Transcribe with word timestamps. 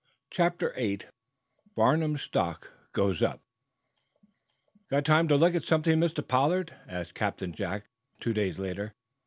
CHAPTER 0.31 0.73
VIII 0.75 1.01
FARNUM 1.75 2.17
STOCK 2.17 2.71
GOES 2.91 3.21
UP 3.21 3.39
"Got 4.89 5.05
time 5.05 5.27
to 5.27 5.35
look 5.35 5.53
at 5.53 5.61
something, 5.61 5.99
Mr. 5.99 6.27
Pollard?" 6.27 6.73
asked 6.87 7.13
Captain 7.13 7.53
Jack, 7.53 7.85
two 8.19 8.33
days 8.33 8.57
later. 8.57 8.95